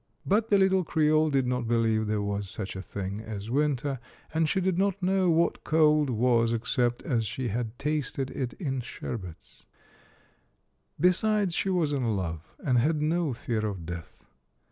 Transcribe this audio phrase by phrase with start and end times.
[0.25, 3.99] But the little creole did not be lieve there was such a thing as winter,
[4.33, 8.81] and she did not know what cold was except as she had tasted it in
[8.81, 9.63] sherbets;
[10.99, 14.25] besides, she was in love, and had no fear of death.